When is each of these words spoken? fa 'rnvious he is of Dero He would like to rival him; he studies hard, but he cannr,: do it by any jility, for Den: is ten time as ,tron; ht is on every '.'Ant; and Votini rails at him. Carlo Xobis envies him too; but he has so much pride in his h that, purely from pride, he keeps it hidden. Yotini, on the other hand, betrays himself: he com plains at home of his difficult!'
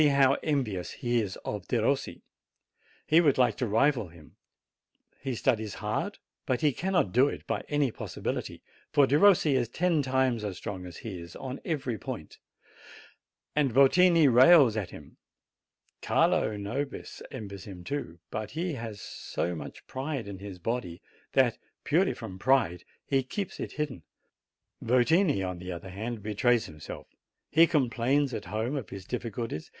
fa 0.09 0.35
'rnvious 0.41 0.93
he 0.93 1.21
is 1.21 1.35
of 1.45 1.67
Dero 1.67 1.95
He 3.05 3.21
would 3.21 3.37
like 3.37 3.55
to 3.57 3.67
rival 3.67 4.07
him; 4.07 4.35
he 5.19 5.35
studies 5.35 5.75
hard, 5.75 6.17
but 6.47 6.61
he 6.61 6.73
cannr,: 6.73 7.03
do 7.11 7.27
it 7.27 7.45
by 7.45 7.63
any 7.69 7.91
jility, 7.91 8.61
for 8.91 9.05
Den: 9.05 9.23
is 9.45 9.69
ten 9.69 10.01
time 10.01 10.37
as 10.43 10.59
,tron; 10.59 10.81
ht 10.85 11.05
is 11.05 11.35
on 11.35 11.59
every 11.63 11.99
'.'Ant; 11.99 12.39
and 13.55 13.71
Votini 13.71 14.25
rails 14.27 14.75
at 14.75 14.89
him. 14.89 15.17
Carlo 16.01 16.49
Xobis 16.57 17.21
envies 17.29 17.65
him 17.65 17.83
too; 17.83 18.17
but 18.31 18.49
he 18.49 18.73
has 18.73 18.99
so 18.99 19.53
much 19.53 19.85
pride 19.85 20.27
in 20.27 20.39
his 20.39 20.59
h 20.67 20.99
that, 21.33 21.59
purely 21.83 22.15
from 22.15 22.39
pride, 22.39 22.83
he 23.05 23.21
keeps 23.21 23.59
it 23.59 23.73
hidden. 23.73 24.01
Yotini, 24.83 25.47
on 25.47 25.59
the 25.59 25.71
other 25.71 25.91
hand, 25.91 26.23
betrays 26.23 26.65
himself: 26.65 27.05
he 27.51 27.67
com 27.67 27.87
plains 27.87 28.33
at 28.33 28.45
home 28.45 28.75
of 28.75 28.89
his 28.89 29.05
difficult!' 29.05 29.53